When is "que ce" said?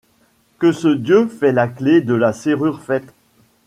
0.57-0.87